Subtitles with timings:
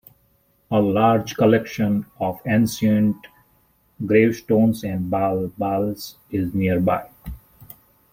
[0.71, 3.27] A large collection of ancient
[4.03, 7.07] gravestones and bal-bals is nearby.